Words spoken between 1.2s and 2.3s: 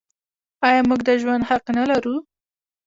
ژوند حق نلرو؟